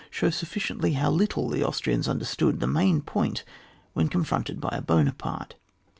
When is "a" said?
4.71-4.81